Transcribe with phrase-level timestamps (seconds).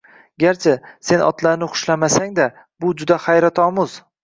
[0.43, 0.71] Garchi,
[1.09, 2.49] sen otlarni xushlamasang-da
[2.83, 3.99] bu juda hayratomuz